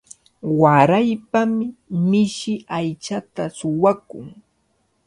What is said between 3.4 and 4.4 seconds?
suwakun.